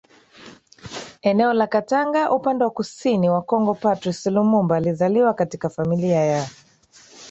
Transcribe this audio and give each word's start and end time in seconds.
eneo 1.21 1.53
la 1.53 1.67
Katanga 1.67 2.31
upande 2.31 2.63
wa 2.63 2.69
kusini 2.69 3.29
wa 3.29 3.41
KongoPatrice 3.41 4.29
Lumumba 4.29 4.77
alizaliwa 4.77 5.33
katika 5.33 5.69
familia 5.69 6.25
ya 6.25 6.49